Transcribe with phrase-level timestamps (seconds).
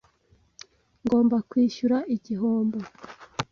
[1.03, 2.79] Ngomba kwishyura igihombo.